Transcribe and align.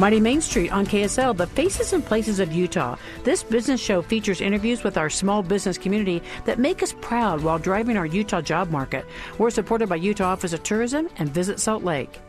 Mighty 0.00 0.18
Main 0.18 0.40
Street 0.40 0.72
on 0.72 0.86
KSL, 0.86 1.36
the 1.36 1.46
faces 1.46 1.92
and 1.92 2.04
places 2.04 2.40
of 2.40 2.52
Utah. 2.52 2.96
This 3.22 3.44
business 3.44 3.80
show 3.80 4.02
features 4.02 4.40
interviews 4.40 4.82
with 4.82 4.98
our 4.98 5.08
small 5.08 5.40
business 5.40 5.78
community 5.78 6.20
that 6.46 6.58
make 6.58 6.82
us 6.82 6.96
proud 7.00 7.42
while 7.44 7.60
driving 7.60 7.96
our 7.96 8.06
Utah 8.06 8.40
job 8.40 8.70
market. 8.70 9.06
We're 9.38 9.50
supported 9.50 9.88
by 9.88 9.96
Utah 9.96 10.32
Office 10.32 10.52
of 10.52 10.64
Tourism 10.64 11.08
and 11.18 11.28
Visit 11.28 11.60
Salt 11.60 11.84
Lake. 11.84 12.20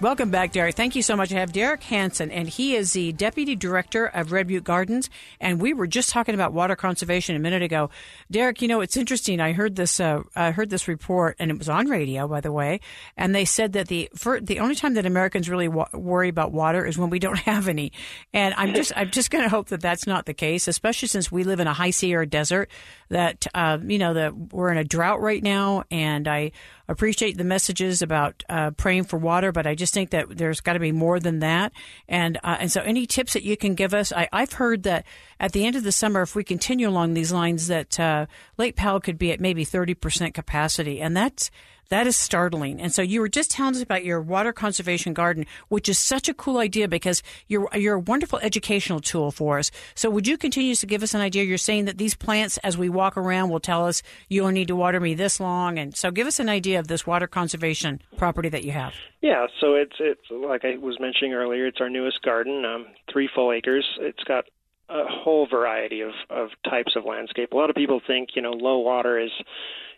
Welcome 0.00 0.30
back, 0.30 0.50
Derek. 0.50 0.74
Thank 0.74 0.96
you 0.96 1.02
so 1.02 1.14
much. 1.14 1.32
I 1.32 1.38
have 1.38 1.52
Derek 1.52 1.84
Hansen, 1.84 2.28
and 2.32 2.48
he 2.48 2.74
is 2.74 2.92
the 2.94 3.12
Deputy 3.12 3.54
Director 3.54 4.06
of 4.06 4.32
Red 4.32 4.48
Butte 4.48 4.64
Gardens. 4.64 5.08
And 5.40 5.60
we 5.60 5.72
were 5.72 5.86
just 5.86 6.10
talking 6.10 6.34
about 6.34 6.52
water 6.52 6.74
conservation 6.74 7.36
a 7.36 7.38
minute 7.38 7.62
ago. 7.62 7.90
Derek, 8.28 8.60
you 8.60 8.66
know, 8.66 8.80
it's 8.80 8.96
interesting. 8.96 9.40
I 9.40 9.52
heard 9.52 9.76
this, 9.76 10.00
uh, 10.00 10.22
I 10.34 10.50
heard 10.50 10.68
this 10.68 10.88
report, 10.88 11.36
and 11.38 11.48
it 11.48 11.58
was 11.58 11.68
on 11.68 11.86
radio, 11.86 12.26
by 12.26 12.40
the 12.40 12.50
way. 12.50 12.80
And 13.16 13.36
they 13.36 13.44
said 13.44 13.72
that 13.74 13.86
the, 13.86 14.10
for, 14.16 14.40
the 14.40 14.58
only 14.58 14.74
time 14.74 14.94
that 14.94 15.06
Americans 15.06 15.48
really 15.48 15.68
wa- 15.68 15.88
worry 15.92 16.28
about 16.28 16.50
water 16.50 16.84
is 16.84 16.98
when 16.98 17.08
we 17.08 17.20
don't 17.20 17.38
have 17.38 17.68
any. 17.68 17.92
And 18.32 18.52
I'm 18.56 18.74
just, 18.74 18.92
I'm 18.96 19.10
just 19.10 19.30
going 19.30 19.44
to 19.44 19.48
hope 19.48 19.68
that 19.68 19.80
that's 19.80 20.08
not 20.08 20.26
the 20.26 20.34
case, 20.34 20.66
especially 20.66 21.06
since 21.06 21.30
we 21.30 21.44
live 21.44 21.60
in 21.60 21.68
a 21.68 21.72
high 21.72 21.90
Sierra 21.90 22.26
desert 22.26 22.68
that, 23.10 23.46
uh, 23.54 23.78
you 23.80 23.98
know, 23.98 24.14
that 24.14 24.36
we're 24.52 24.72
in 24.72 24.76
a 24.76 24.84
drought 24.84 25.20
right 25.20 25.42
now. 25.42 25.84
And 25.92 26.26
I, 26.26 26.50
appreciate 26.88 27.38
the 27.38 27.44
messages 27.44 28.02
about 28.02 28.42
uh, 28.48 28.70
praying 28.72 29.04
for 29.04 29.18
water, 29.18 29.52
but 29.52 29.66
I 29.66 29.74
just 29.74 29.83
think 29.92 30.10
that 30.10 30.36
there's 30.36 30.60
got 30.60 30.74
to 30.74 30.78
be 30.78 30.92
more 30.92 31.20
than 31.20 31.40
that. 31.40 31.72
And 32.08 32.38
uh, 32.42 32.56
and 32.60 32.72
so, 32.72 32.80
any 32.80 33.06
tips 33.06 33.32
that 33.34 33.42
you 33.42 33.56
can 33.56 33.74
give 33.74 33.92
us? 33.92 34.12
I, 34.12 34.28
have 34.32 34.54
heard 34.54 34.84
that 34.84 35.04
at 35.40 35.52
the 35.52 35.66
end 35.66 35.76
of 35.76 35.82
the 35.82 35.92
summer, 35.92 36.22
if 36.22 36.34
we 36.34 36.44
continue 36.44 36.88
along 36.88 37.14
these 37.14 37.32
lines, 37.32 37.66
that 37.66 37.98
uh, 37.98 38.26
Lake 38.56 38.76
Powell 38.76 39.00
could 39.00 39.18
be 39.18 39.32
at 39.32 39.40
maybe 39.40 39.64
30 39.64 39.94
percent 39.94 40.34
capacity, 40.34 41.00
and 41.00 41.16
that's 41.16 41.50
that 41.88 42.06
is 42.06 42.16
startling. 42.16 42.80
And 42.80 42.92
so 42.92 43.02
you 43.02 43.20
were 43.20 43.28
just 43.28 43.50
telling 43.50 43.74
us 43.74 43.82
about 43.82 44.04
your 44.04 44.20
water 44.20 44.52
conservation 44.52 45.12
garden, 45.12 45.46
which 45.68 45.88
is 45.88 45.98
such 45.98 46.28
a 46.28 46.34
cool 46.34 46.58
idea 46.58 46.88
because 46.88 47.22
you're 47.48 47.68
you're 47.74 47.94
a 47.94 48.00
wonderful 48.00 48.38
educational 48.40 49.00
tool 49.00 49.30
for 49.30 49.58
us. 49.58 49.70
So 49.94 50.10
would 50.10 50.26
you 50.26 50.36
continue 50.36 50.74
to 50.74 50.86
give 50.86 51.02
us 51.02 51.14
an 51.14 51.20
idea? 51.20 51.44
You're 51.44 51.58
saying 51.58 51.86
that 51.86 51.98
these 51.98 52.14
plants, 52.14 52.58
as 52.58 52.78
we 52.78 52.88
walk 52.88 53.16
around, 53.16 53.50
will 53.50 53.60
tell 53.60 53.86
us 53.86 54.02
you 54.28 54.42
only 54.42 54.54
need 54.54 54.68
to 54.68 54.76
water 54.76 55.00
me 55.00 55.14
this 55.14 55.40
long, 55.40 55.78
and 55.78 55.96
so 55.96 56.10
give 56.10 56.26
us 56.26 56.38
an 56.38 56.48
idea 56.48 56.78
of 56.78 56.88
this 56.88 57.06
water 57.06 57.26
conservation 57.26 58.00
property 58.16 58.48
that 58.48 58.64
you 58.64 58.72
have. 58.72 58.94
Yeah, 59.20 59.46
so 59.60 59.74
it's 59.74 59.96
it's 59.98 60.20
like 60.30 60.64
I 60.64 60.76
was 60.76 60.98
mentioning 61.00 61.32
earlier, 61.32 61.66
it's 61.66 61.80
our 61.80 61.90
newest 61.90 62.22
garden, 62.22 62.64
um, 62.64 62.86
three 63.12 63.28
full 63.34 63.52
acres. 63.52 63.86
It's 64.00 64.22
got 64.24 64.44
a 64.88 65.04
whole 65.08 65.46
variety 65.46 66.02
of, 66.02 66.12
of 66.28 66.50
types 66.68 66.92
of 66.94 67.04
landscape. 67.04 67.52
A 67.52 67.56
lot 67.56 67.70
of 67.70 67.76
people 67.76 68.00
think, 68.06 68.30
you 68.34 68.42
know, 68.42 68.50
low 68.50 68.80
water 68.80 69.18
is 69.18 69.30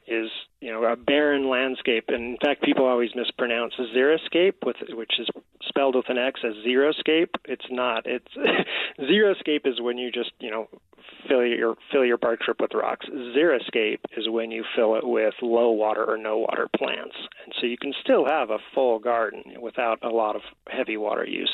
is 0.07 0.31
you 0.61 0.73
know 0.73 0.85
a 0.85 0.97
barren 0.97 1.49
landscape. 1.49 2.05
And 2.09 2.25
in 2.25 2.37
fact, 2.43 2.63
people 2.63 2.87
always 2.87 3.11
mispronounce 3.15 3.75
xeriscape, 3.95 4.65
with 4.65 4.77
which 4.91 5.13
is 5.19 5.29
spelled 5.67 5.95
with 5.95 6.09
an 6.09 6.19
X 6.19 6.41
as 6.45 6.55
zeroscape. 6.67 7.31
It's 7.45 7.67
not. 7.71 8.07
It's 8.07 8.33
zeroscape 9.01 9.67
is 9.67 9.81
when 9.81 9.99
you 9.99 10.11
just 10.11 10.33
you 10.41 10.51
know 10.51 10.69
fill 11.29 11.45
your 11.45 11.75
fill 11.93 12.05
your 12.05 12.19
park 12.19 12.41
strip 12.43 12.61
with 12.61 12.73
rocks. 12.75 13.07
Xeriscape 13.09 14.01
is 14.17 14.29
when 14.29 14.51
you 14.51 14.65
fill 14.75 14.97
it 14.97 15.07
with 15.07 15.35
low 15.43 15.71
water 15.71 16.05
or 16.05 16.17
no 16.17 16.39
water 16.39 16.69
plants, 16.77 17.17
and 17.45 17.55
so 17.61 17.67
you 17.67 17.77
can 17.79 17.93
still 18.01 18.27
have 18.27 18.51
a 18.51 18.59
full 18.75 18.99
garden 18.99 19.43
without 19.61 19.99
a 20.03 20.09
lot 20.09 20.37
of 20.37 20.43
heavy 20.69 20.97
water 20.97 21.27
use. 21.27 21.53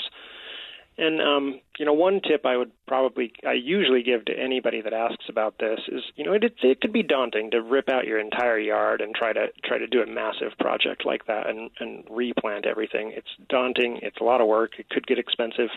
And 0.99 1.23
um, 1.23 1.61
you 1.79 1.87
know, 1.87 1.95
one 1.95 2.21
tip 2.21 2.45
I 2.45 2.57
would 2.57 2.71
probably 2.87 3.33
I 3.47 3.55
usually 3.55 4.03
give 4.03 4.27
to 4.27 4.39
anybody 4.39 4.83
that 4.83 4.93
asks 4.93 5.25
about 5.29 5.55
this 5.59 5.81
is, 5.89 6.03
you 6.17 6.25
know, 6.25 6.35
it 6.35 6.45
it 6.63 6.81
could 6.81 6.93
be 6.93 7.03
daunting 7.03 7.51
to 7.53 7.63
rip 7.63 7.89
out 7.89 8.07
your 8.07 8.19
entire 8.19 8.59
yard 8.59 9.01
and 9.01 9.15
try 9.15 9.33
to 9.33 9.47
try 9.65 9.79
to 9.79 9.87
do 9.87 10.03
a 10.03 10.07
massive 10.07 10.53
project 10.61 11.07
like 11.07 11.27
that 11.27 11.49
and 11.49 11.71
and 11.81 12.05
replant 12.11 12.67
everything. 12.67 13.13
It's 13.17 13.31
daunting. 13.49 14.01
It's 14.03 14.19
a 14.21 14.25
lot 14.25 14.43
of 14.43 14.49
work. 14.49 14.73
It 14.79 14.91
could 14.91 15.07
get 15.07 15.19
expensive. 15.19 15.71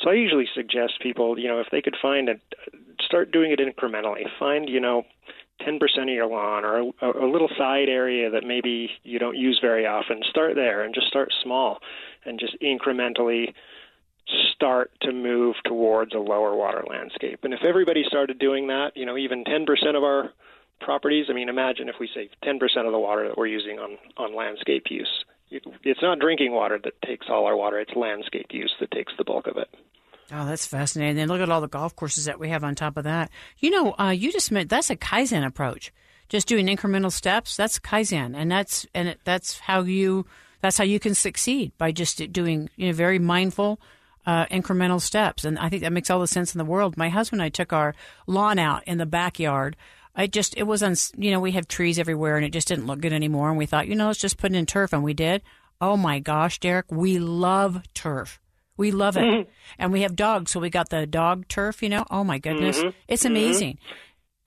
So 0.00 0.10
I 0.10 0.14
usually 0.14 0.48
suggest 0.54 1.00
people, 1.02 1.38
you 1.38 1.48
know, 1.48 1.60
if 1.60 1.68
they 1.72 1.80
could 1.80 1.96
find 2.00 2.28
it, 2.28 2.40
start 3.00 3.32
doing 3.32 3.52
it 3.52 3.60
incrementally. 3.60 4.24
Find, 4.38 4.68
you 4.68 4.80
know, 4.80 5.04
10% 5.66 5.80
of 6.02 6.08
your 6.08 6.26
lawn 6.26 6.64
or 6.64 6.78
a, 7.00 7.24
a 7.24 7.28
little 7.30 7.48
side 7.58 7.88
area 7.88 8.30
that 8.30 8.44
maybe 8.44 8.90
you 9.02 9.18
don't 9.18 9.36
use 9.36 9.58
very 9.60 9.86
often. 9.86 10.20
Start 10.28 10.54
there 10.54 10.82
and 10.82 10.94
just 10.94 11.08
start 11.08 11.32
small 11.42 11.78
and 12.24 12.38
just 12.38 12.56
incrementally 12.62 13.54
start 14.58 14.90
to 15.02 15.12
move 15.12 15.54
towards 15.64 16.14
a 16.14 16.18
lower 16.18 16.56
water 16.56 16.84
landscape. 16.90 17.40
And 17.44 17.54
if 17.54 17.60
everybody 17.62 18.02
started 18.08 18.40
doing 18.40 18.66
that, 18.66 18.90
you 18.96 19.06
know, 19.06 19.16
even 19.16 19.44
10% 19.44 19.64
of 19.96 20.02
our 20.02 20.30
properties, 20.80 21.26
I 21.30 21.32
mean, 21.32 21.48
imagine 21.48 21.88
if 21.88 21.94
we 22.00 22.08
save 22.12 22.30
10% 22.42 22.60
of 22.84 22.92
the 22.92 22.98
water 22.98 23.28
that 23.28 23.38
we're 23.38 23.46
using 23.46 23.78
on, 23.78 23.96
on 24.16 24.34
landscape 24.34 24.86
use. 24.90 25.24
It's 25.50 26.02
not 26.02 26.18
drinking 26.18 26.52
water 26.52 26.78
that 26.82 27.00
takes 27.02 27.26
all 27.30 27.46
our 27.46 27.56
water, 27.56 27.78
it's 27.78 27.94
landscape 27.94 28.48
use 28.50 28.74
that 28.80 28.90
takes 28.90 29.12
the 29.16 29.24
bulk 29.24 29.46
of 29.46 29.56
it. 29.56 29.68
Oh, 30.30 30.44
that's 30.44 30.66
fascinating. 30.66 31.20
And 31.20 31.30
look 31.30 31.40
at 31.40 31.48
all 31.48 31.62
the 31.62 31.68
golf 31.68 31.96
courses 31.96 32.26
that 32.26 32.38
we 32.38 32.50
have 32.50 32.64
on 32.64 32.74
top 32.74 32.96
of 32.96 33.04
that. 33.04 33.30
You 33.58 33.70
know, 33.70 33.94
uh, 33.98 34.10
you 34.10 34.30
just 34.30 34.50
meant 34.50 34.68
that's 34.68 34.90
a 34.90 34.96
Kaizen 34.96 35.46
approach. 35.46 35.92
Just 36.28 36.48
doing 36.48 36.66
incremental 36.66 37.12
steps, 37.12 37.56
that's 37.56 37.78
Kaizen. 37.78 38.36
And 38.36 38.50
that's, 38.50 38.86
and 38.92 39.08
it, 39.08 39.20
that's 39.24 39.60
how 39.60 39.82
you, 39.82 40.26
that's 40.60 40.76
how 40.76 40.84
you 40.84 41.00
can 41.00 41.14
succeed 41.14 41.72
by 41.78 41.92
just 41.92 42.30
doing, 42.32 42.68
you 42.76 42.88
know, 42.88 42.92
very 42.92 43.18
mindful, 43.18 43.80
uh, 44.28 44.44
incremental 44.48 45.00
steps. 45.00 45.46
And 45.46 45.58
I 45.58 45.70
think 45.70 45.82
that 45.82 45.92
makes 45.92 46.10
all 46.10 46.20
the 46.20 46.26
sense 46.26 46.54
in 46.54 46.58
the 46.58 46.64
world. 46.64 46.98
My 46.98 47.08
husband 47.08 47.40
and 47.40 47.46
I 47.46 47.48
took 47.48 47.72
our 47.72 47.94
lawn 48.26 48.58
out 48.58 48.84
in 48.86 48.98
the 48.98 49.06
backyard. 49.06 49.74
I 50.14 50.26
just, 50.26 50.54
it 50.58 50.64
was, 50.64 50.82
on, 50.82 50.96
you 51.16 51.30
know, 51.30 51.40
we 51.40 51.52
have 51.52 51.66
trees 51.66 51.98
everywhere 51.98 52.36
and 52.36 52.44
it 52.44 52.52
just 52.52 52.68
didn't 52.68 52.86
look 52.86 53.00
good 53.00 53.14
anymore. 53.14 53.48
And 53.48 53.56
we 53.56 53.64
thought, 53.64 53.88
you 53.88 53.94
know, 53.94 54.08
let's 54.08 54.20
just 54.20 54.36
put 54.36 54.52
in 54.52 54.66
turf. 54.66 54.92
And 54.92 55.02
we 55.02 55.14
did. 55.14 55.40
Oh 55.80 55.96
my 55.96 56.18
gosh, 56.18 56.60
Derek, 56.60 56.92
we 56.92 57.18
love 57.18 57.82
turf. 57.94 58.38
We 58.76 58.90
love 58.90 59.16
it. 59.16 59.22
Mm-hmm. 59.22 59.50
And 59.78 59.92
we 59.92 60.02
have 60.02 60.14
dogs. 60.14 60.50
So 60.50 60.60
we 60.60 60.68
got 60.68 60.90
the 60.90 61.06
dog 61.06 61.48
turf, 61.48 61.82
you 61.82 61.88
know. 61.88 62.04
Oh 62.10 62.22
my 62.22 62.36
goodness. 62.36 62.78
Mm-hmm. 62.78 62.90
It's 63.08 63.24
mm-hmm. 63.24 63.32
amazing. 63.32 63.74
Mm-hmm 63.76 63.94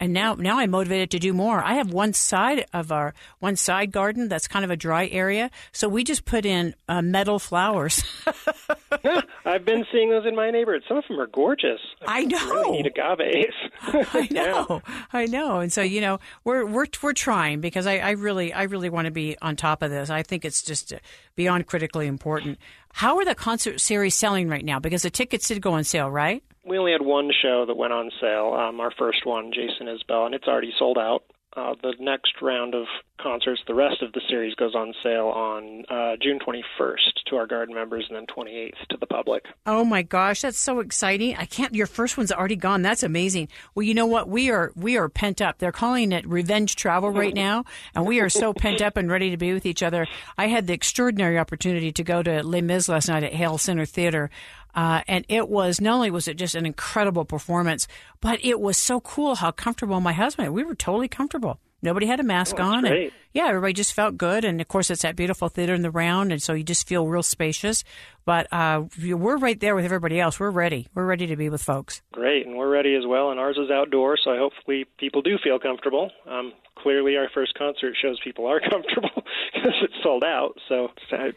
and 0.01 0.13
now 0.13 0.33
now 0.33 0.57
I'm 0.57 0.71
motivated 0.71 1.11
to 1.11 1.19
do 1.19 1.31
more. 1.31 1.63
I 1.63 1.75
have 1.75 1.93
one 1.93 2.13
side 2.13 2.65
of 2.73 2.91
our 2.91 3.13
one 3.37 3.55
side 3.55 3.91
garden 3.91 4.29
that's 4.29 4.47
kind 4.47 4.65
of 4.65 4.71
a 4.71 4.75
dry 4.75 5.07
area, 5.07 5.51
so 5.71 5.87
we 5.87 6.03
just 6.03 6.25
put 6.25 6.43
in 6.43 6.73
uh, 6.89 7.03
metal 7.03 7.37
flowers. 7.37 8.03
yeah, 9.03 9.21
I've 9.45 9.65
been 9.65 9.85
seeing 9.91 10.09
those 10.09 10.25
in 10.25 10.35
my 10.35 10.51
neighborhood. 10.51 10.83
Some 10.87 10.97
of 10.97 11.03
them 11.07 11.19
are 11.19 11.27
gorgeous. 11.27 11.79
I 12.05 12.25
know. 12.25 12.45
Really 12.45 12.71
neat 12.83 12.85
agaves. 12.87 13.53
I 14.13 14.27
know. 14.31 14.81
yeah. 14.87 15.05
I 15.13 15.25
know. 15.25 15.59
And 15.59 15.71
so 15.71 15.81
you 15.81 16.01
know, 16.01 16.19
we're 16.43 16.65
we're 16.65 16.87
we're 17.01 17.13
trying 17.13 17.61
because 17.61 17.87
I, 17.87 17.97
I 17.97 18.11
really 18.11 18.53
I 18.53 18.63
really 18.63 18.89
want 18.89 19.05
to 19.05 19.11
be 19.11 19.37
on 19.41 19.55
top 19.55 19.81
of 19.81 19.91
this. 19.91 20.09
I 20.09 20.23
think 20.23 20.45
it's 20.45 20.61
just 20.61 20.93
beyond 21.35 21.67
critically 21.67 22.07
important. 22.07 22.57
How 22.93 23.17
are 23.17 23.25
the 23.25 23.35
concert 23.35 23.79
series 23.79 24.15
selling 24.15 24.49
right 24.49 24.65
now? 24.65 24.79
Because 24.79 25.03
the 25.03 25.09
tickets 25.09 25.47
did 25.47 25.61
go 25.61 25.73
on 25.73 25.83
sale, 25.83 26.09
right? 26.09 26.43
we 26.65 26.77
only 26.77 26.91
had 26.91 27.01
one 27.01 27.31
show 27.41 27.65
that 27.65 27.75
went 27.75 27.93
on 27.93 28.11
sale, 28.21 28.53
um, 28.53 28.79
our 28.79 28.91
first 28.97 29.25
one, 29.25 29.51
Jason 29.51 29.87
Isbell, 29.87 30.25
and 30.25 30.35
it's 30.35 30.47
already 30.47 30.71
sold 30.77 30.97
out. 30.97 31.23
Uh, 31.55 31.75
the 31.83 31.93
next 31.99 32.33
round 32.41 32.73
of 32.73 32.85
concerts, 33.21 33.61
the 33.67 33.73
rest 33.73 34.01
of 34.01 34.13
the 34.13 34.21
series 34.29 34.55
goes 34.55 34.73
on 34.73 34.93
sale 35.03 35.27
on 35.27 35.83
uh, 35.89 36.15
June 36.21 36.39
21st 36.39 37.23
to 37.27 37.35
our 37.35 37.45
garden 37.45 37.75
members 37.75 38.05
and 38.09 38.15
then 38.15 38.25
28th 38.25 38.87
to 38.89 38.97
the 38.97 39.05
public. 39.05 39.43
Oh 39.65 39.83
my 39.83 40.01
gosh, 40.01 40.41
that's 40.41 40.57
so 40.57 40.79
exciting! 40.79 41.35
I 41.35 41.45
can't. 41.45 41.75
Your 41.75 41.87
first 41.87 42.17
one's 42.17 42.31
already 42.31 42.55
gone. 42.55 42.81
That's 42.81 43.03
amazing. 43.03 43.49
Well, 43.75 43.83
you 43.83 43.93
know 43.93 44.05
what? 44.05 44.29
We 44.29 44.49
are 44.49 44.71
we 44.75 44.97
are 44.97 45.09
pent 45.09 45.41
up. 45.41 45.57
They're 45.57 45.73
calling 45.73 46.13
it 46.13 46.25
revenge 46.25 46.75
travel 46.77 47.11
right 47.11 47.33
now, 47.33 47.65
and 47.93 48.05
we 48.05 48.21
are 48.21 48.29
so 48.29 48.53
pent 48.53 48.81
up 48.81 48.95
and 48.95 49.11
ready 49.11 49.29
to 49.31 49.37
be 49.37 49.53
with 49.53 49.65
each 49.65 49.83
other. 49.83 50.07
I 50.37 50.47
had 50.47 50.67
the 50.67 50.73
extraordinary 50.73 51.37
opportunity 51.37 51.91
to 51.91 52.03
go 52.03 52.23
to 52.23 52.43
Les 52.43 52.61
Mis 52.61 52.87
last 52.87 53.09
night 53.09 53.23
at 53.23 53.33
Hale 53.33 53.57
Center 53.57 53.85
Theater. 53.85 54.29
Uh, 54.75 55.01
and 55.07 55.25
it 55.27 55.49
was 55.49 55.81
not 55.81 55.95
only 55.95 56.11
was 56.11 56.27
it 56.27 56.37
just 56.37 56.55
an 56.55 56.65
incredible 56.65 57.25
performance, 57.25 57.87
but 58.21 58.43
it 58.43 58.59
was 58.59 58.77
so 58.77 58.99
cool 59.01 59.35
how 59.35 59.51
comfortable 59.51 59.99
my 60.01 60.13
husband. 60.13 60.53
We 60.53 60.63
were 60.63 60.75
totally 60.75 61.07
comfortable. 61.07 61.59
Nobody 61.81 62.05
had 62.05 62.19
a 62.19 62.23
mask 62.23 62.55
oh, 62.59 62.63
on. 62.63 62.85
And, 62.85 63.11
yeah, 63.33 63.47
everybody 63.47 63.73
just 63.73 63.93
felt 63.93 64.17
good. 64.17 64.45
And 64.45 64.61
of 64.61 64.67
course, 64.67 64.89
it's 64.89 65.01
that 65.01 65.15
beautiful 65.15 65.49
theater 65.49 65.73
in 65.73 65.81
the 65.81 65.91
round. 65.91 66.31
And 66.31 66.41
so 66.41 66.53
you 66.53 66.63
just 66.63 66.87
feel 66.87 67.07
real 67.07 67.23
spacious. 67.23 67.83
But 68.25 68.51
uh, 68.51 68.83
we're 69.01 69.37
right 69.37 69.59
there 69.59 69.75
with 69.75 69.85
everybody 69.85 70.19
else. 70.19 70.39
We're 70.39 70.51
ready. 70.51 70.87
We're 70.93 71.05
ready 71.05 71.27
to 71.27 71.35
be 71.35 71.49
with 71.49 71.61
folks. 71.61 72.01
Great. 72.11 72.45
And 72.45 72.55
we're 72.57 72.69
ready 72.69 72.95
as 72.95 73.03
well. 73.07 73.31
And 73.31 73.39
ours 73.39 73.57
is 73.57 73.71
outdoor. 73.71 74.17
So 74.23 74.35
hopefully 74.37 74.85
people 74.97 75.21
do 75.21 75.37
feel 75.43 75.59
comfortable. 75.59 76.11
Um, 76.29 76.53
clearly, 76.77 77.15
our 77.17 77.29
first 77.33 77.53
concert 77.57 77.95
shows 78.01 78.19
people 78.23 78.45
are 78.45 78.59
comfortable 78.69 79.23
because 79.53 79.73
it's 79.81 79.93
sold 80.03 80.23
out. 80.23 80.57
So 80.67 80.89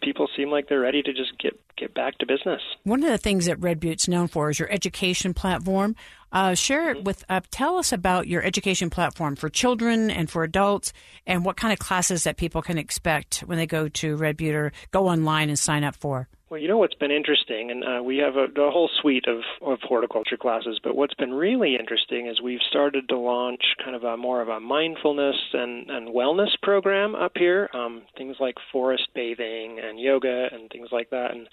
people 0.02 0.29
seem 0.37 0.50
like 0.50 0.69
they're 0.69 0.81
ready 0.81 1.02
to 1.02 1.12
just 1.12 1.38
get, 1.38 1.58
get 1.76 1.94
back 1.94 2.19
to 2.19 2.26
business. 2.26 2.61
One 2.82 3.02
of 3.02 3.11
the 3.11 3.19
things 3.19 3.46
that 3.46 3.61
Red 3.61 3.81
Butte's 3.81 4.08
known 4.08 4.29
for 4.29 4.50
is 4.50 4.58
your 4.58 4.70
education 4.70 5.32
platform. 5.32 5.96
Uh, 6.34 6.52
share 6.52 6.90
it 6.90 7.04
with, 7.04 7.25
uh, 7.28 7.40
tell 7.52 7.76
us 7.76 7.92
about 7.92 8.26
your 8.26 8.42
education 8.42 8.90
platform 8.90 9.36
for 9.36 9.48
children 9.48 10.10
and 10.10 10.28
for 10.28 10.42
adults 10.42 10.92
and 11.28 11.44
what 11.44 11.56
kind 11.56 11.72
of 11.72 11.78
classes 11.78 12.25
that 12.25 12.36
people 12.36 12.60
can 12.60 12.76
expect 12.76 13.38
when 13.46 13.56
they 13.56 13.66
go 13.66 13.88
to 13.88 14.16
Red 14.16 14.36
Butte 14.36 14.56
or 14.56 14.72
go 14.90 15.06
online 15.06 15.48
and 15.48 15.56
sign 15.56 15.84
up 15.84 15.94
for. 15.94 16.28
Well, 16.50 16.60
you 16.60 16.66
know 16.66 16.76
what's 16.76 16.94
been 16.94 17.12
interesting, 17.12 17.70
and 17.70 17.84
uh, 17.84 18.02
we 18.02 18.19
have 18.19 18.34
a, 18.36 18.44
a 18.60 18.70
whole 18.70 18.90
suite 19.00 19.26
of, 19.28 19.42
of 19.62 19.78
horticulture 19.82 20.36
classes. 20.36 20.81
But 20.82 20.96
what's 20.96 21.14
been 21.14 21.32
really 21.32 21.76
interesting 21.76 22.26
is 22.26 22.40
we've 22.40 22.60
started 22.69 23.08
to 23.08 23.19
launch 23.19 23.62
kind 23.82 23.96
of 23.96 24.02
a 24.02 24.16
more 24.16 24.42
of 24.42 24.48
a 24.48 24.60
mindfulness 24.60 25.36
and, 25.52 25.88
and 25.88 26.08
wellness 26.08 26.50
program 26.62 27.14
up 27.14 27.32
here. 27.36 27.70
Um, 27.72 28.02
things 28.16 28.36
like 28.40 28.56
forest 28.72 29.08
bathing 29.14 29.81
and 29.82 29.98
yoga 29.98 30.48
and 30.52 30.69
things 30.70 30.88
like 30.90 31.10
that, 31.10 31.31
and 31.31 31.48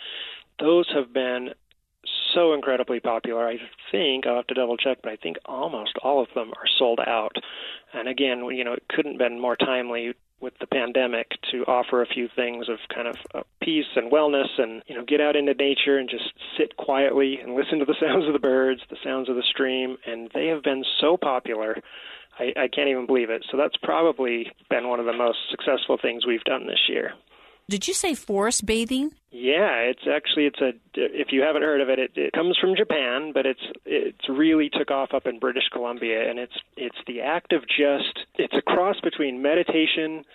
those 0.60 0.88
have 0.94 1.14
been 1.14 1.50
so 2.34 2.54
incredibly 2.54 3.00
popular. 3.00 3.48
I 3.48 3.58
think 3.92 4.26
I'll 4.26 4.38
have 4.38 4.48
to 4.48 4.54
double 4.54 4.78
check, 4.78 5.00
but 5.04 5.12
I 5.12 5.16
think 5.16 5.38
almost 5.46 5.98
all 6.04 6.22
of 6.22 6.28
them 6.36 6.50
are 6.50 6.68
sold 6.78 7.00
out. 7.00 7.36
And 7.94 8.08
again, 8.08 8.46
you 8.46 8.64
know, 8.64 8.74
it 8.74 8.84
couldn't 8.90 9.14
have 9.14 9.20
been 9.20 9.40
more 9.40 9.56
timely 9.56 10.14
with 10.42 10.54
the 10.60 10.68
pandemic 10.68 11.28
to 11.52 11.64
offer 11.66 12.02
a 12.02 12.08
few 12.08 12.28
things 12.36 12.68
of 12.68 12.78
kind 12.94 13.08
of 13.08 13.16
uh, 13.36 13.42
peace 13.62 13.86
and 13.96 14.12
wellness 14.12 14.50
and 14.58 14.82
you 14.88 14.96
know 14.96 15.06
get 15.06 15.22
out 15.22 15.36
into 15.36 15.54
nature 15.54 15.98
and 15.98 16.10
just 16.10 16.34
sit 16.58 16.76
quietly 16.78 17.38
and 17.42 17.54
listen 17.56 17.80
to 17.80 17.86
the 17.86 17.96
sounds 18.02 18.26
of 18.26 18.34
the 18.34 18.40
birds 18.40 18.82
the 18.90 18.98
sounds 19.04 19.30
of 19.30 19.36
the 19.36 19.44
stream 19.44 19.98
and 20.06 20.32
they 20.34 20.48
have 20.48 20.64
been 20.64 20.84
so 21.00 21.16
popular 21.16 21.78
I, 22.40 22.54
I 22.58 22.68
can't 22.68 22.90
even 22.90 23.06
believe 23.06 23.30
it 23.30 23.46
so 23.52 23.58
that's 23.58 23.78
probably 23.84 24.52
been 24.70 24.88
one 24.88 25.00
of 25.00 25.06
the 25.06 25.14
most 25.14 25.38
successful 25.52 26.00
things 26.02 26.26
we've 26.26 26.44
done 26.44 26.66
this 26.66 26.90
year 26.90 27.14
did 27.72 27.88
you 27.88 27.94
say 27.94 28.14
forest 28.14 28.66
bathing? 28.66 29.12
Yeah, 29.32 29.78
it's 29.88 30.06
actually 30.06 30.46
it's 30.46 30.60
a 30.60 30.74
if 30.94 31.32
you 31.32 31.42
haven't 31.42 31.62
heard 31.62 31.80
of 31.80 31.88
it, 31.88 32.00
it, 32.00 32.12
it 32.16 32.34
comes 32.34 32.58
from 32.60 32.76
Japan, 32.76 33.32
but 33.34 33.46
it's 33.46 33.66
it's 33.86 34.28
really 34.30 34.70
took 34.70 34.92
off 34.92 35.14
up 35.14 35.26
in 35.26 35.40
British 35.40 35.70
Columbia, 35.72 36.30
and 36.30 36.38
it's 36.38 36.58
it's 36.76 36.98
the 37.08 37.22
act 37.22 37.54
of 37.54 37.62
just 37.62 38.28
it's 38.36 38.54
a 38.54 38.62
cross 38.62 38.98
between 39.02 39.42
meditation 39.42 40.26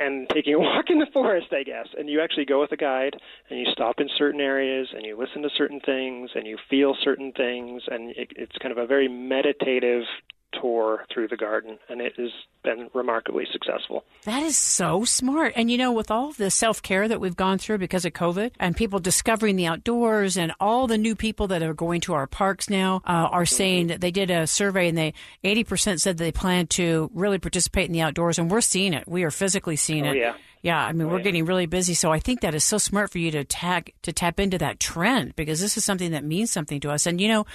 and 0.00 0.28
taking 0.30 0.54
a 0.54 0.58
walk 0.68 0.86
in 0.88 0.98
the 0.98 1.12
forest, 1.12 1.48
I 1.52 1.62
guess. 1.62 1.88
And 1.96 2.08
you 2.08 2.22
actually 2.22 2.46
go 2.46 2.60
with 2.60 2.72
a 2.72 2.76
guide 2.76 3.16
and 3.50 3.58
you 3.58 3.66
stop 3.70 4.00
in 4.00 4.08
certain 4.16 4.40
areas 4.40 4.88
and 4.94 5.04
you 5.04 5.18
listen 5.18 5.42
to 5.42 5.50
certain 5.54 5.80
things 5.80 6.30
and 6.34 6.46
you 6.46 6.56
feel 6.70 6.96
certain 7.04 7.32
things, 7.32 7.82
and 7.88 8.10
it, 8.16 8.32
it's 8.34 8.56
kind 8.62 8.72
of 8.72 8.78
a 8.78 8.86
very 8.86 9.08
meditative 9.08 10.04
tour 10.52 11.04
through 11.12 11.28
the 11.28 11.36
garden, 11.36 11.78
and 11.88 12.00
it 12.00 12.14
has 12.16 12.30
been 12.62 12.88
remarkably 12.94 13.46
successful. 13.52 14.04
That 14.24 14.42
is 14.42 14.56
so 14.58 15.04
smart. 15.04 15.52
And 15.56 15.70
you 15.70 15.78
know, 15.78 15.92
with 15.92 16.10
all 16.10 16.32
the 16.32 16.50
self 16.50 16.82
care 16.82 17.08
that 17.08 17.20
we've 17.20 17.36
gone 17.36 17.58
through 17.58 17.78
because 17.78 18.04
of 18.04 18.12
COVID 18.12 18.52
and 18.58 18.76
people 18.76 18.98
discovering 18.98 19.56
the 19.56 19.66
outdoors 19.66 20.36
and 20.36 20.52
all 20.60 20.86
the 20.86 20.98
new 20.98 21.14
people 21.14 21.48
that 21.48 21.62
are 21.62 21.74
going 21.74 22.00
to 22.02 22.14
our 22.14 22.26
parks 22.26 22.68
now 22.68 23.02
uh, 23.06 23.28
are 23.30 23.46
saying 23.46 23.88
that 23.88 24.00
they 24.00 24.10
did 24.10 24.30
a 24.30 24.46
survey 24.46 24.88
and 24.88 24.98
they 24.98 25.14
80% 25.44 26.00
said 26.00 26.18
they 26.18 26.32
plan 26.32 26.66
to 26.68 27.10
really 27.14 27.38
participate 27.38 27.86
in 27.86 27.92
the 27.92 28.02
outdoors, 28.02 28.38
and 28.38 28.50
we're 28.50 28.60
seeing 28.60 28.92
it. 28.94 29.06
We 29.06 29.24
are 29.24 29.30
physically 29.30 29.76
seeing 29.76 30.06
oh, 30.06 30.12
it. 30.12 30.18
Yeah. 30.18 30.34
Yeah, 30.60 30.84
I 30.84 30.92
mean, 30.92 31.06
oh, 31.06 31.10
we're 31.10 31.18
yeah. 31.18 31.24
getting 31.24 31.44
really 31.44 31.66
busy, 31.66 31.94
so 31.94 32.10
I 32.10 32.18
think 32.18 32.40
that 32.40 32.52
is 32.52 32.64
so 32.64 32.78
smart 32.78 33.12
for 33.12 33.18
you 33.18 33.30
to 33.30 33.44
tag 33.44 33.94
to 34.02 34.12
tap 34.12 34.40
into 34.40 34.58
that 34.58 34.80
trend 34.80 35.36
because 35.36 35.60
this 35.60 35.76
is 35.76 35.84
something 35.84 36.10
that 36.10 36.24
means 36.24 36.50
something 36.50 36.80
to 36.80 36.90
us. 36.90 37.06
And 37.06 37.20
you 37.20 37.28
know, 37.28 37.46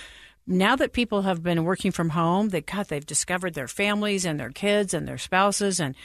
now 0.45 0.75
that 0.75 0.93
people 0.93 1.21
have 1.23 1.41
been 1.41 1.63
working 1.63 1.91
from 1.91 2.09
home, 2.09 2.49
they 2.49 2.61
God, 2.61 2.87
they've 2.87 3.05
discovered 3.05 3.53
their 3.53 3.67
families 3.67 4.25
and 4.25 4.39
their 4.39 4.49
kids 4.49 4.93
and 4.93 5.07
their 5.07 5.17
spouses 5.17 5.79
and 5.79 5.95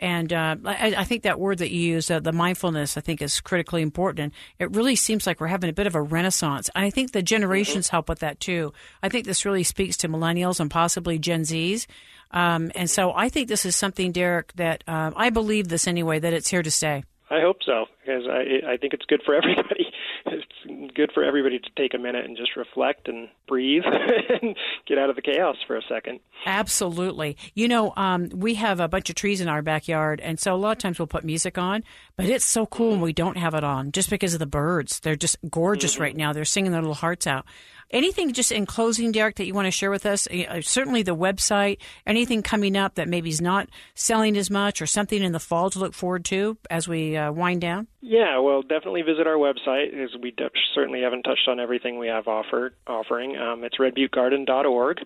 and 0.00 0.32
uh, 0.32 0.54
I, 0.64 0.94
I, 0.98 1.04
think 1.04 1.24
that 1.24 1.40
word 1.40 1.58
that 1.58 1.72
you 1.72 1.80
use, 1.80 2.08
uh, 2.08 2.20
the 2.20 2.30
mindfulness, 2.30 2.96
I 2.96 3.00
think 3.00 3.20
is 3.20 3.40
critically 3.40 3.82
important. 3.82 4.20
And 4.20 4.32
it 4.60 4.76
really 4.76 4.94
seems 4.94 5.26
like 5.26 5.40
we're 5.40 5.48
having 5.48 5.68
a 5.68 5.72
bit 5.72 5.88
of 5.88 5.96
a 5.96 6.02
renaissance. 6.02 6.70
And 6.76 6.84
I 6.84 6.90
think 6.90 7.10
the 7.10 7.22
generations 7.22 7.88
mm-hmm. 7.88 7.96
help 7.96 8.08
with 8.08 8.20
that 8.20 8.38
too. 8.38 8.72
I 9.02 9.08
think 9.08 9.26
this 9.26 9.44
really 9.44 9.64
speaks 9.64 9.96
to 9.98 10.08
millennials 10.08 10.60
and 10.60 10.70
possibly 10.70 11.18
Gen 11.18 11.42
Zs. 11.42 11.86
Um, 12.30 12.70
and 12.76 12.88
so 12.88 13.12
I 13.12 13.28
think 13.28 13.48
this 13.48 13.66
is 13.66 13.74
something, 13.74 14.12
Derek, 14.12 14.52
that 14.54 14.84
uh, 14.86 15.10
I 15.16 15.30
believe 15.30 15.66
this 15.66 15.88
anyway, 15.88 16.20
that 16.20 16.32
it's 16.32 16.48
here 16.48 16.62
to 16.62 16.70
stay. 16.70 17.02
I 17.30 17.40
hope 17.40 17.58
so 17.64 17.86
because 18.00 18.22
I 18.26 18.72
I 18.72 18.76
think 18.76 18.94
it's 18.94 19.04
good 19.06 19.22
for 19.24 19.34
everybody. 19.40 19.92
It's 20.26 20.94
good 20.94 21.10
for 21.12 21.24
everybody 21.24 21.58
to 21.58 21.70
take 21.76 21.94
a 21.94 21.98
minute 21.98 22.24
and 22.24 22.36
just 22.36 22.56
reflect 22.56 23.08
and 23.08 23.28
breathe 23.48 23.82
and 24.42 24.56
get 24.86 24.98
out 24.98 25.10
of 25.10 25.16
the 25.16 25.22
chaos 25.22 25.56
for 25.66 25.76
a 25.76 25.82
second. 25.88 26.20
Absolutely. 26.46 27.36
You 27.54 27.68
know, 27.68 27.92
um, 27.96 28.28
we 28.32 28.54
have 28.54 28.80
a 28.80 28.88
bunch 28.88 29.10
of 29.10 29.16
trees 29.16 29.40
in 29.40 29.48
our 29.48 29.62
backyard, 29.62 30.20
and 30.20 30.38
so 30.38 30.54
a 30.54 30.56
lot 30.56 30.72
of 30.72 30.78
times 30.78 30.98
we'll 30.98 31.06
put 31.06 31.24
music 31.24 31.58
on, 31.58 31.82
but 32.16 32.26
it's 32.26 32.44
so 32.44 32.66
cool 32.66 32.90
when 32.90 33.00
we 33.00 33.12
don't 33.12 33.36
have 33.36 33.54
it 33.54 33.64
on 33.64 33.92
just 33.92 34.10
because 34.10 34.34
of 34.34 34.40
the 34.40 34.46
birds. 34.46 35.00
They're 35.00 35.16
just 35.16 35.36
gorgeous 35.50 35.94
mm-hmm. 35.94 36.02
right 36.02 36.16
now. 36.16 36.32
They're 36.32 36.44
singing 36.44 36.72
their 36.72 36.82
little 36.82 36.94
hearts 36.94 37.26
out. 37.26 37.46
Anything 37.90 38.34
just 38.34 38.52
in 38.52 38.66
closing, 38.66 39.12
Derek, 39.12 39.36
that 39.36 39.46
you 39.46 39.54
want 39.54 39.66
to 39.66 39.70
share 39.70 39.90
with 39.90 40.04
us? 40.04 40.28
Uh, 40.28 40.60
certainly 40.60 41.02
the 41.02 41.16
website, 41.16 41.78
anything 42.06 42.42
coming 42.42 42.76
up 42.76 42.96
that 42.96 43.08
maybe 43.08 43.30
is 43.30 43.40
not 43.40 43.70
selling 43.94 44.36
as 44.36 44.50
much 44.50 44.82
or 44.82 44.86
something 44.86 45.22
in 45.22 45.32
the 45.32 45.40
fall 45.40 45.70
to 45.70 45.78
look 45.78 45.94
forward 45.94 46.24
to 46.26 46.58
as 46.68 46.86
we 46.86 47.16
uh, 47.16 47.32
wind 47.32 47.62
down? 47.62 47.86
Yeah, 48.02 48.40
well, 48.40 48.60
definitely 48.60 49.02
visit 49.02 49.26
our 49.26 49.36
website 49.36 49.92
because 49.92 50.14
we 50.22 50.32
de- 50.32 50.50
certainly 50.74 51.00
haven't 51.00 51.22
touched 51.22 51.48
on 51.48 51.58
everything 51.58 51.98
we 51.98 52.08
have 52.08 52.28
offered 52.28 52.74
offering. 52.86 53.36
Um, 53.38 53.64
it's 53.64 53.78
redbuttegarden.org. 53.78 54.98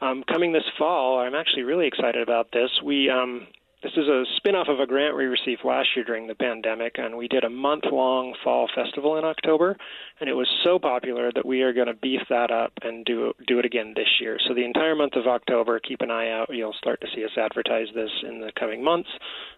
Um, 0.00 0.24
coming 0.30 0.52
this 0.52 0.64
fall, 0.78 1.18
I'm 1.18 1.34
actually 1.34 1.62
really 1.62 1.86
excited 1.86 2.22
about 2.22 2.52
this. 2.52 2.70
We 2.82 3.10
um, 3.10 3.46
this 3.82 3.92
is 3.96 4.08
a 4.08 4.24
spin-off 4.36 4.68
of 4.68 4.78
a 4.78 4.86
grant 4.86 5.16
we 5.16 5.24
received 5.24 5.64
last 5.64 5.88
year 5.96 6.04
during 6.04 6.26
the 6.26 6.34
pandemic, 6.34 6.96
and 6.98 7.16
we 7.16 7.28
did 7.28 7.44
a 7.44 7.50
month-long 7.50 8.34
fall 8.44 8.68
festival 8.74 9.16
in 9.16 9.24
October, 9.24 9.74
and 10.20 10.28
it 10.28 10.34
was 10.34 10.48
so 10.62 10.78
popular 10.78 11.32
that 11.32 11.46
we 11.46 11.62
are 11.62 11.72
going 11.72 11.86
to 11.86 11.94
beef 11.94 12.20
that 12.28 12.50
up 12.50 12.72
and 12.82 13.06
do 13.06 13.32
do 13.46 13.58
it 13.58 13.64
again 13.64 13.94
this 13.96 14.20
year. 14.20 14.38
So 14.46 14.52
the 14.52 14.64
entire 14.64 14.94
month 14.94 15.14
of 15.16 15.26
October, 15.26 15.80
keep 15.80 16.02
an 16.02 16.10
eye 16.10 16.30
out. 16.30 16.54
You'll 16.54 16.74
start 16.74 17.00
to 17.00 17.06
see 17.14 17.24
us 17.24 17.30
advertise 17.38 17.88
this 17.94 18.10
in 18.22 18.40
the 18.40 18.52
coming 18.58 18.84
months. 18.84 19.08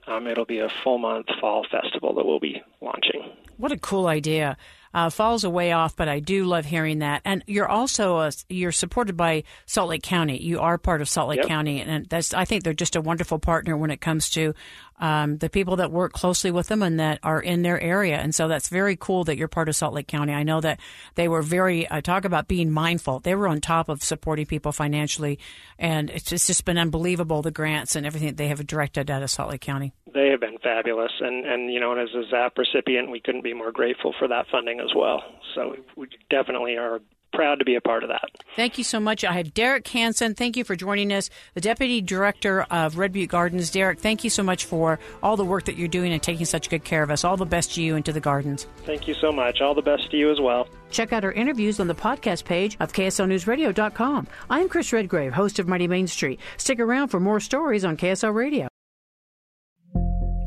Um, 0.06 0.28
it'll 0.28 0.44
be 0.44 0.60
a 0.60 0.68
full 0.68 0.98
month 0.98 1.26
fall 1.40 1.66
festival 1.68 2.14
that 2.14 2.24
we'll 2.24 2.40
be 2.40 2.62
launching. 2.80 3.22
What 3.56 3.72
a 3.72 3.78
cool 3.78 4.06
idea! 4.06 4.56
Uh, 4.94 5.10
falls 5.10 5.44
away 5.44 5.72
off, 5.72 5.96
but 5.96 6.08
I 6.08 6.20
do 6.20 6.44
love 6.44 6.64
hearing 6.64 7.00
that. 7.00 7.22
And 7.24 7.42
you're 7.46 7.68
also 7.68 8.18
a, 8.18 8.32
you're 8.48 8.72
supported 8.72 9.16
by 9.16 9.44
Salt 9.66 9.88
Lake 9.88 10.02
County. 10.02 10.42
You 10.42 10.60
are 10.60 10.78
part 10.78 11.00
of 11.00 11.08
Salt 11.08 11.28
Lake 11.28 11.38
yep. 11.38 11.48
County, 11.48 11.80
and 11.80 12.06
that's 12.08 12.34
I 12.34 12.44
think 12.44 12.64
they're 12.64 12.72
just 12.72 12.96
a 12.96 13.00
wonderful 13.00 13.38
partner 13.38 13.76
when 13.76 13.90
it 13.90 14.00
comes 14.00 14.30
to 14.30 14.54
um, 15.02 15.38
the 15.38 15.50
people 15.50 15.76
that 15.76 15.90
work 15.90 16.12
closely 16.12 16.52
with 16.52 16.68
them 16.68 16.80
and 16.80 17.00
that 17.00 17.18
are 17.24 17.40
in 17.40 17.62
their 17.62 17.78
area. 17.80 18.16
And 18.18 18.32
so 18.32 18.46
that's 18.46 18.68
very 18.68 18.96
cool 18.96 19.24
that 19.24 19.36
you're 19.36 19.48
part 19.48 19.68
of 19.68 19.74
Salt 19.74 19.94
Lake 19.94 20.06
County. 20.06 20.32
I 20.32 20.44
know 20.44 20.60
that 20.60 20.78
they 21.16 21.26
were 21.26 21.42
very 21.42 21.88
uh, 21.88 22.00
talk 22.00 22.24
about 22.24 22.46
being 22.46 22.70
mindful. 22.70 23.18
They 23.18 23.34
were 23.34 23.48
on 23.48 23.60
top 23.60 23.88
of 23.88 24.04
supporting 24.04 24.46
people 24.46 24.70
financially, 24.70 25.40
and 25.76 26.08
it's 26.08 26.22
just, 26.22 26.32
it's 26.32 26.46
just 26.46 26.64
been 26.64 26.78
unbelievable 26.78 27.42
the 27.42 27.50
grants 27.50 27.96
and 27.96 28.06
everything 28.06 28.36
they 28.36 28.46
have 28.46 28.64
directed 28.64 29.10
out 29.10 29.24
of 29.24 29.30
Salt 29.30 29.50
Lake 29.50 29.60
County. 29.60 29.92
They 30.14 30.28
have 30.28 30.38
been 30.38 30.58
fabulous, 30.62 31.12
and 31.20 31.44
and 31.46 31.72
you 31.72 31.80
know, 31.80 31.98
as 31.98 32.10
a 32.14 32.22
ZAP 32.30 32.56
recipient, 32.56 33.10
we 33.10 33.18
couldn't 33.18 33.42
be 33.42 33.54
more 33.54 33.72
grateful 33.72 34.14
for 34.20 34.28
that 34.28 34.46
funding 34.52 34.78
as 34.78 34.94
well. 34.94 35.24
So 35.56 35.76
we 35.96 36.06
definitely 36.30 36.76
are 36.76 37.00
proud 37.32 37.58
to 37.58 37.64
be 37.64 37.74
a 37.74 37.80
part 37.80 38.02
of 38.02 38.08
that. 38.10 38.28
Thank 38.56 38.78
you 38.78 38.84
so 38.84 39.00
much. 39.00 39.24
I 39.24 39.32
have 39.32 39.54
Derek 39.54 39.86
Hansen. 39.88 40.34
Thank 40.34 40.56
you 40.56 40.64
for 40.64 40.76
joining 40.76 41.12
us, 41.12 41.30
the 41.54 41.60
Deputy 41.60 42.00
Director 42.00 42.62
of 42.70 42.98
Red 42.98 43.12
Butte 43.12 43.30
Gardens. 43.30 43.70
Derek, 43.70 44.00
thank 44.00 44.24
you 44.24 44.30
so 44.30 44.42
much 44.42 44.64
for 44.64 44.98
all 45.22 45.36
the 45.36 45.44
work 45.44 45.64
that 45.64 45.76
you're 45.76 45.88
doing 45.88 46.12
and 46.12 46.22
taking 46.22 46.46
such 46.46 46.70
good 46.70 46.84
care 46.84 47.02
of 47.02 47.10
us. 47.10 47.24
All 47.24 47.36
the 47.36 47.46
best 47.46 47.74
to 47.74 47.82
you 47.82 47.96
and 47.96 48.04
to 48.04 48.12
the 48.12 48.20
gardens. 48.20 48.66
Thank 48.84 49.08
you 49.08 49.14
so 49.14 49.32
much. 49.32 49.60
All 49.60 49.74
the 49.74 49.82
best 49.82 50.10
to 50.10 50.16
you 50.16 50.30
as 50.30 50.40
well. 50.40 50.68
Check 50.90 51.12
out 51.12 51.24
our 51.24 51.32
interviews 51.32 51.80
on 51.80 51.86
the 51.86 51.94
podcast 51.94 52.44
page 52.44 52.76
of 52.80 52.92
KSLNewsRadio.com. 52.92 54.26
I'm 54.50 54.68
Chris 54.68 54.92
Redgrave, 54.92 55.32
host 55.32 55.58
of 55.58 55.66
Mighty 55.66 55.88
Main 55.88 56.06
Street. 56.06 56.38
Stick 56.58 56.80
around 56.80 57.08
for 57.08 57.18
more 57.18 57.40
stories 57.40 57.84
on 57.84 57.96
KSL 57.96 58.34
Radio. 58.34 58.68